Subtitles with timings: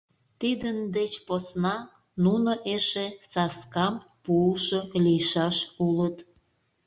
[0.41, 1.75] —Тидын деч посна
[2.23, 3.93] нуно эше саскам
[4.23, 6.17] пуышо лийшаш улыт?